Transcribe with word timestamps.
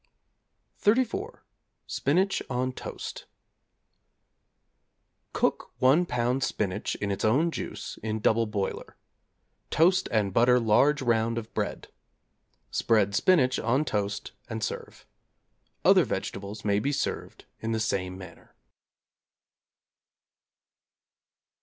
=34. 0.83 1.41
Spinach 1.85 2.41
on 2.49 2.71
Toast= 2.73 3.25
Cook 5.31 5.73
1 5.79 6.07
lb. 6.07 6.41
spinach 6.41 6.95
in 6.95 7.11
its 7.11 7.23
own 7.23 7.51
juice 7.51 7.99
in 8.01 8.19
double 8.19 8.47
boiler. 8.47 8.97
Toast 9.69 10.09
and 10.11 10.33
butter 10.33 10.59
large 10.59 11.03
round 11.03 11.37
of 11.37 11.53
bread. 11.53 11.89
Spread 12.71 13.13
spinach 13.13 13.59
on 13.59 13.85
toast 13.85 14.31
and 14.49 14.63
serve. 14.63 15.05
Other 15.85 16.03
vegetables 16.03 16.65
may 16.65 16.79
be 16.79 16.91
served 16.91 17.45
in 17.59 17.71
the 17.71 17.79
same 17.79 18.17
manner. 18.17 18.55